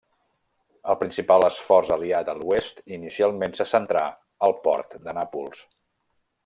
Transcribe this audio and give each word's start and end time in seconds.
El 0.93 0.97
principal 1.01 1.45
esforç 1.49 1.91
aliat 1.97 2.33
a 2.33 2.35
l'oest 2.39 2.81
inicialment 2.99 3.55
se 3.59 3.69
centrà 3.77 4.05
al 4.49 4.59
port 4.67 5.01
de 5.07 5.19
Nàpols. 5.21 5.67